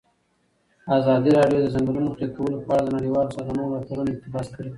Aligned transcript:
ازادي 0.97 1.31
راډیو 1.37 1.59
د 1.61 1.65
د 1.69 1.73
ځنګلونو 1.75 2.09
پرېکول 2.15 2.53
په 2.65 2.69
اړه 2.75 2.83
د 2.85 2.89
نړیوالو 2.97 3.35
سازمانونو 3.37 3.73
راپورونه 3.75 4.09
اقتباس 4.13 4.47
کړي. 4.55 4.69